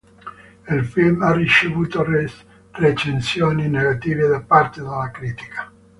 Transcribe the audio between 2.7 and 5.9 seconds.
recensioni negative da parte della critica.